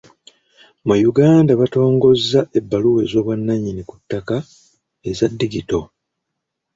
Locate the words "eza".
5.09-5.25